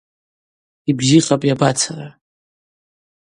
Йбзихапӏ 0.89 1.45
йабацара. 1.49 2.09